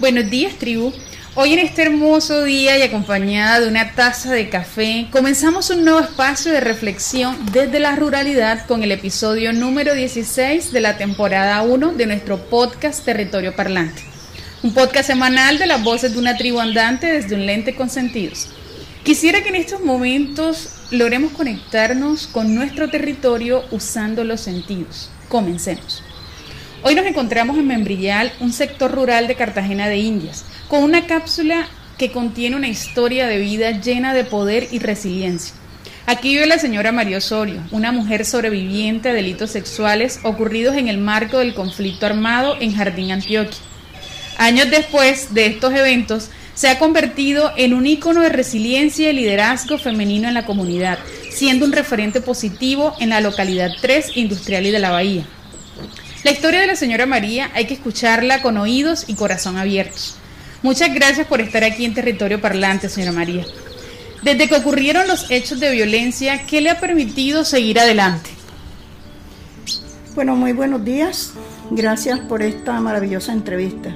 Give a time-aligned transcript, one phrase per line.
[0.00, 0.92] Buenos días, tribu.
[1.34, 5.98] Hoy en este hermoso día y acompañada de una taza de café, comenzamos un nuevo
[5.98, 11.94] espacio de reflexión desde la ruralidad con el episodio número 16 de la temporada 1
[11.94, 14.02] de nuestro podcast Territorio Parlante.
[14.62, 18.50] Un podcast semanal de las voces de una tribu andante desde un lente con sentidos.
[19.02, 25.10] Quisiera que en estos momentos logremos conectarnos con nuestro territorio usando los sentidos.
[25.28, 26.04] Comencemos.
[26.84, 31.66] Hoy nos encontramos en Membrillal, un sector rural de Cartagena de Indias, con una cápsula
[31.98, 35.54] que contiene una historia de vida llena de poder y resiliencia.
[36.06, 40.98] Aquí vive la señora María Osorio, una mujer sobreviviente a delitos sexuales ocurridos en el
[40.98, 43.58] marco del conflicto armado en Jardín Antioquia.
[44.38, 49.78] Años después de estos eventos, se ha convertido en un ícono de resiliencia y liderazgo
[49.78, 54.78] femenino en la comunidad, siendo un referente positivo en la localidad 3 industrial y de
[54.78, 55.24] la Bahía.
[56.28, 60.18] La historia de la señora María hay que escucharla con oídos y corazón abiertos.
[60.62, 63.46] Muchas gracias por estar aquí en Territorio Parlante, señora María.
[64.22, 68.28] Desde que ocurrieron los hechos de violencia, ¿qué le ha permitido seguir adelante?
[70.14, 71.32] Bueno, muy buenos días.
[71.70, 73.88] Gracias por esta maravillosa entrevista.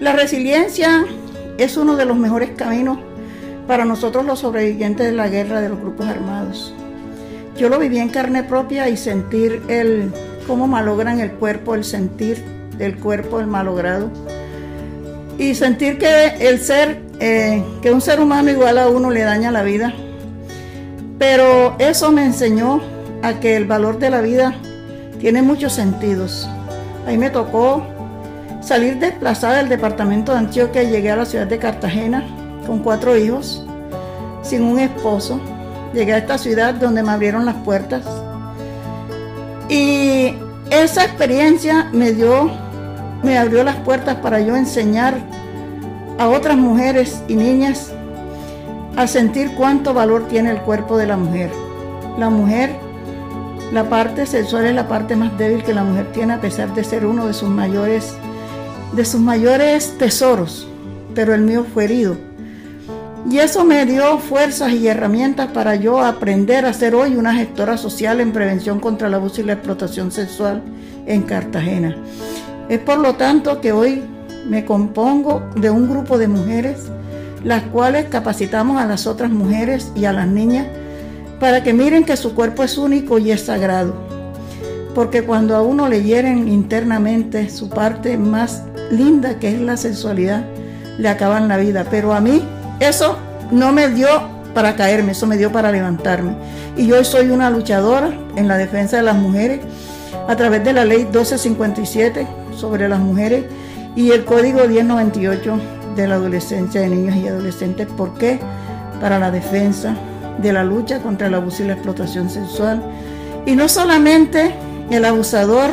[0.00, 1.04] La resiliencia
[1.58, 2.98] es uno de los mejores caminos
[3.66, 6.72] para nosotros los sobrevivientes de la guerra de los grupos armados.
[7.58, 10.10] Yo lo viví en carne propia y sentir el
[10.46, 12.44] cómo malogran el cuerpo, el sentir
[12.76, 14.10] del cuerpo, el malogrado.
[15.38, 19.50] Y sentir que el ser, eh, que un ser humano igual a uno le daña
[19.50, 19.94] la vida.
[21.18, 22.80] Pero eso me enseñó
[23.22, 24.54] a que el valor de la vida
[25.18, 26.48] tiene muchos sentidos.
[27.06, 27.86] Ahí me tocó
[28.60, 32.24] salir desplazada del departamento de Antioquia y llegué a la ciudad de Cartagena
[32.66, 33.64] con cuatro hijos,
[34.42, 35.40] sin un esposo.
[35.92, 38.04] Llegué a esta ciudad donde me abrieron las puertas
[39.70, 40.34] y
[40.70, 42.50] esa experiencia me dio,
[43.22, 45.14] me abrió las puertas para yo enseñar
[46.18, 47.92] a otras mujeres y niñas
[48.96, 51.50] a sentir cuánto valor tiene el cuerpo de la mujer.
[52.18, 52.74] La mujer,
[53.72, 56.82] la parte sexual es la parte más débil que la mujer tiene a pesar de
[56.82, 58.14] ser uno de sus mayores,
[58.92, 60.66] de sus mayores tesoros,
[61.14, 62.29] pero el mío fue herido
[63.28, 67.76] y eso me dio fuerzas y herramientas para yo aprender a ser hoy una gestora
[67.76, 70.62] social en prevención contra el abuso y la explotación sexual
[71.06, 71.96] en Cartagena.
[72.68, 74.02] Es por lo tanto que hoy
[74.48, 76.90] me compongo de un grupo de mujeres,
[77.44, 80.66] las cuales capacitamos a las otras mujeres y a las niñas
[81.38, 83.94] para que miren que su cuerpo es único y es sagrado.
[84.94, 90.44] Porque cuando a uno le hieren internamente su parte más linda, que es la sensualidad,
[90.98, 91.86] le acaban la vida.
[91.88, 92.42] Pero a mí
[92.80, 93.16] eso
[93.50, 94.08] no me dio
[94.54, 96.34] para caerme, eso me dio para levantarme.
[96.76, 99.60] Y yo soy una luchadora en la defensa de las mujeres
[100.28, 102.26] a través de la ley 1257
[102.56, 103.44] sobre las mujeres
[103.94, 105.60] y el código 1098
[105.96, 107.86] de la adolescencia de niños y adolescentes.
[107.86, 108.38] ¿Por qué?
[109.00, 109.94] Para la defensa
[110.38, 112.82] de la lucha contra el abuso y la explotación sexual.
[113.46, 114.54] Y no solamente
[114.90, 115.70] el abusador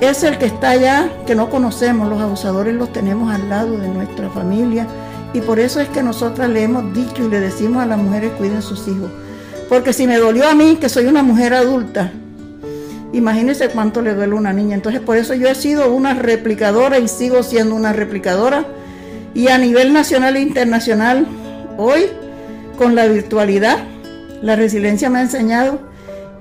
[0.00, 3.88] es el que está allá, que no conocemos, los abusadores los tenemos al lado de
[3.88, 4.86] nuestra familia,
[5.34, 8.30] y por eso es que nosotras le hemos dicho y le decimos a las mujeres
[8.38, 9.10] cuiden sus hijos.
[9.68, 12.12] Porque si me dolió a mí, que soy una mujer adulta,
[13.12, 14.76] imagínense cuánto le duele a una niña.
[14.76, 18.64] Entonces por eso yo he sido una replicadora y sigo siendo una replicadora.
[19.34, 21.26] Y a nivel nacional e internacional,
[21.78, 22.06] hoy,
[22.78, 23.78] con la virtualidad,
[24.40, 25.80] la resiliencia me ha enseñado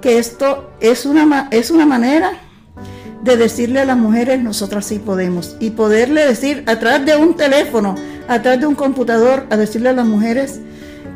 [0.02, 2.34] que esto es una, es una manera
[3.24, 5.56] de decirle a las mujeres, nosotras sí podemos.
[5.60, 7.96] Y poderle decir a través de un teléfono,
[8.28, 10.60] a través de un computador, a decirle a las mujeres,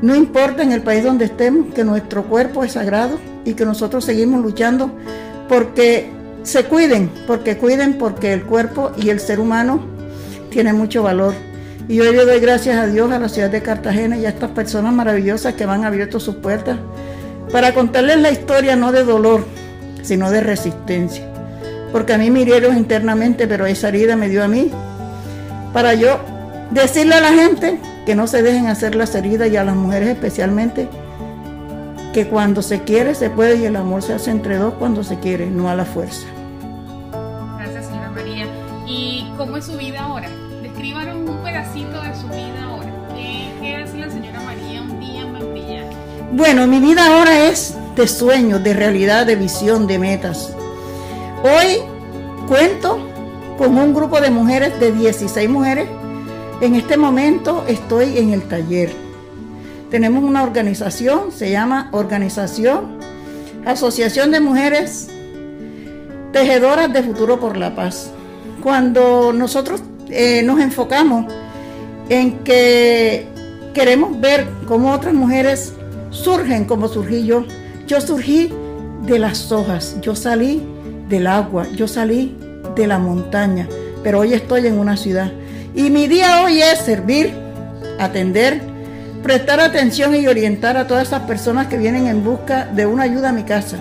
[0.01, 4.05] no importa en el país donde estemos, que nuestro cuerpo es sagrado y que nosotros
[4.05, 4.91] seguimos luchando
[5.49, 6.09] porque
[6.43, 9.85] se cuiden, porque cuiden, porque el cuerpo y el ser humano
[10.49, 11.33] tiene mucho valor.
[11.87, 14.51] Y hoy le doy gracias a Dios, a la ciudad de Cartagena y a estas
[14.51, 16.77] personas maravillosas que van abierto sus puertas
[17.51, 19.45] para contarles la historia no de dolor,
[20.03, 21.27] sino de resistencia
[21.91, 24.71] porque a mí me hirieron internamente, pero esa herida me dio a mí,
[25.73, 26.19] para yo
[26.71, 30.09] decirle a la gente que no se dejen hacer las heridas y a las mujeres
[30.09, 30.87] especialmente,
[32.13, 35.19] que cuando se quiere se puede y el amor se hace entre dos cuando se
[35.19, 36.25] quiere, no a la fuerza.
[37.57, 38.45] Gracias, señora María.
[38.87, 40.29] ¿Y cómo es su vida ahora?
[40.61, 42.91] Descríbanos un pedacito de su vida ahora.
[43.15, 45.83] ¿Qué, hace la señora María un día en Mantilla?
[46.31, 50.53] Bueno, mi vida ahora es de sueños, de realidad, de visión, de metas.
[51.43, 51.81] Hoy
[52.47, 52.99] cuento
[53.57, 55.87] con un grupo de mujeres, de 16 mujeres.
[56.59, 58.91] En este momento estoy en el taller.
[59.91, 62.97] Tenemos una organización, se llama Organización
[63.63, 65.07] Asociación de Mujeres
[66.33, 68.09] Tejedoras de Futuro por la Paz.
[68.63, 71.31] Cuando nosotros eh, nos enfocamos
[72.09, 73.27] en que
[73.75, 75.73] queremos ver cómo otras mujeres
[76.09, 77.45] surgen como surgí yo.
[77.85, 78.51] Yo surgí
[79.05, 80.63] de las hojas, yo salí
[81.07, 82.35] del agua, yo salí
[82.75, 83.67] de la montaña,
[84.03, 85.31] pero hoy estoy en una ciudad.
[85.77, 87.31] Y mi día hoy es servir,
[87.99, 88.59] atender,
[89.21, 93.29] prestar atención y orientar a todas esas personas que vienen en busca de una ayuda
[93.29, 93.77] a mi casa.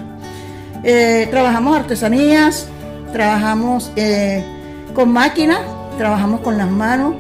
[0.85, 2.67] Eh, trabajamos artesanías,
[3.15, 4.45] trabajamos eh,
[4.93, 5.61] con máquinas,
[5.97, 7.15] trabajamos con las manos,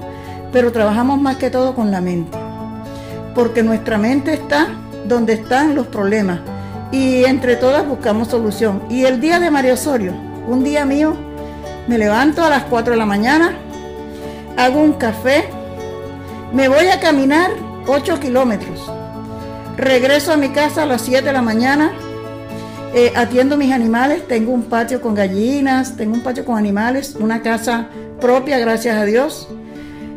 [0.52, 2.36] pero trabajamos más que todo con la mente.
[3.34, 4.68] Porque nuestra mente está
[5.08, 6.40] donde están los problemas
[6.92, 8.82] y entre todas buscamos solución.
[8.90, 10.12] Y el día de María Osorio,
[10.46, 11.16] un día mío,
[11.88, 13.56] me levanto a las 4 de la mañana,
[14.56, 15.44] hago un café,
[16.52, 17.50] me voy a caminar
[17.86, 18.90] 8 kilómetros,
[19.76, 21.92] regreso a mi casa a las 7 de la mañana,
[22.94, 27.42] eh, atiendo mis animales, tengo un patio con gallinas, tengo un patio con animales, una
[27.42, 27.88] casa
[28.20, 29.48] propia, gracias a Dios,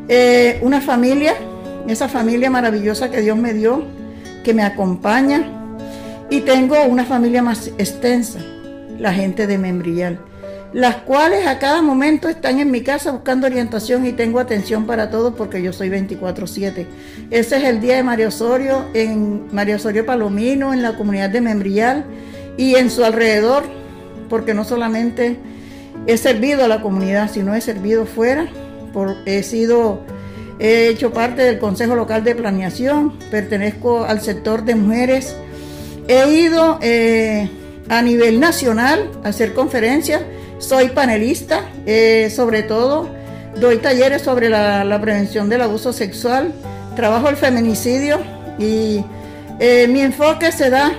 [0.08, 1.34] eh, una familia,
[1.88, 3.84] esa familia maravillosa que Dios me dio,
[4.44, 5.44] que me acompaña,
[6.30, 8.40] y tengo una familia más extensa,
[8.98, 10.20] la gente de Membrial
[10.74, 15.10] las cuales a cada momento están en mi casa buscando orientación y tengo atención para
[15.10, 16.86] todos porque yo soy 24/7.
[17.32, 21.42] Ese es el día de María Osorio en María Osorio Palomino, en la comunidad de
[21.42, 22.06] Membrial
[22.58, 23.64] y en su alrededor,
[24.30, 25.38] porque no solamente
[26.06, 28.48] he servido a la comunidad, sino he servido fuera,
[29.26, 30.02] he sido,
[30.60, 35.36] he hecho parte del Consejo Local de Planeación, pertenezco al sector de mujeres,
[36.08, 37.50] he ido eh,
[37.90, 40.22] a nivel nacional a hacer conferencias
[40.60, 43.10] soy panelista, eh, sobre todo
[43.60, 46.54] doy talleres sobre la, prevención del abuso sexual,
[46.96, 48.20] trabajo el feminicidio
[48.58, 49.04] y
[49.60, 50.92] eh, mi enfoque se da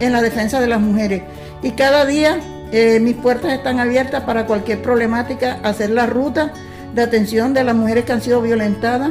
[0.00, 1.22] en la defensa de las mujeres.
[1.62, 2.40] Y cada día
[2.72, 6.52] eh, mis puertas están abiertas para cualquier problemática, hacer la ruta
[6.94, 9.10] de atención de las mujeres que han sido violentadas,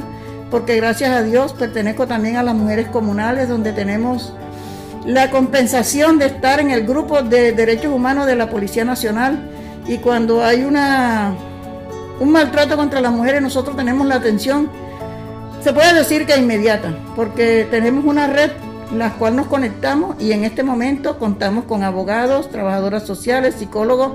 [0.49, 4.33] porque gracias a Dios pertenezco también a las mujeres comunales, donde tenemos
[5.05, 9.39] la compensación de estar en el grupo de derechos humanos de la Policía Nacional
[9.89, 11.33] y cuando hay una,
[12.19, 14.69] un maltrato contra las mujeres, nosotros tenemos la atención,
[15.63, 18.51] se puede decir que inmediata, porque tenemos una red
[18.95, 24.13] la cual nos conectamos y en este momento contamos con abogados, trabajadoras sociales, psicólogos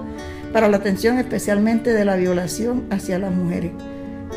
[0.53, 3.73] para la atención especialmente de la violación hacia las mujeres.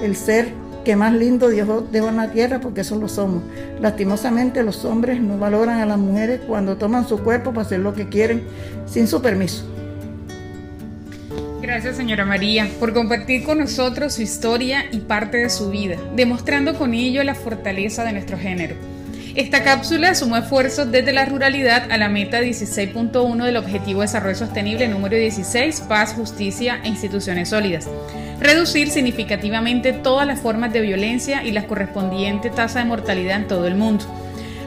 [0.02, 0.52] El ser
[0.84, 3.44] que más lindo Dios dejó en la tierra porque eso lo somos.
[3.80, 7.94] Lastimosamente los hombres no valoran a las mujeres cuando toman su cuerpo para hacer lo
[7.94, 8.44] que quieren
[8.88, 9.77] sin su permiso.
[11.68, 16.76] Gracias, señora María, por compartir con nosotros su historia y parte de su vida, demostrando
[16.76, 18.78] con ello la fortaleza de nuestro género.
[19.36, 24.38] Esta cápsula sumó esfuerzos desde la ruralidad a la meta 16.1 del Objetivo de Desarrollo
[24.38, 27.90] Sostenible número 16, paz, justicia e instituciones sólidas.
[28.40, 33.68] Reducir significativamente todas las formas de violencia y la correspondiente tasa de mortalidad en todo
[33.68, 34.06] el mundo.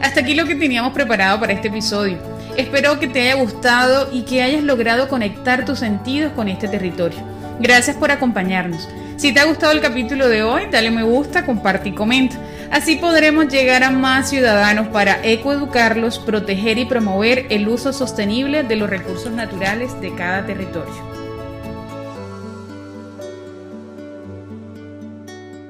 [0.02, 2.30] Hasta aquí lo que teníamos preparado para este episodio.
[2.56, 7.19] Espero que te haya gustado y que hayas logrado conectar tus sentidos con este territorio.
[7.61, 8.88] Gracias por acompañarnos.
[9.17, 12.37] Si te ha gustado el capítulo de hoy, dale me gusta, comparte y comenta.
[12.70, 18.76] Así podremos llegar a más ciudadanos para ecoeducarlos, proteger y promover el uso sostenible de
[18.76, 21.20] los recursos naturales de cada territorio.